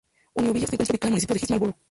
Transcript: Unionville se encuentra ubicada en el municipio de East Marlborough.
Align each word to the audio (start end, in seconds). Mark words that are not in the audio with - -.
Unionville 0.33 0.65
se 0.65 0.73
encuentra 0.73 0.93
ubicada 0.93 1.07
en 1.09 1.09
el 1.09 1.11
municipio 1.13 1.33
de 1.35 1.39
East 1.41 1.49
Marlborough. 1.51 1.75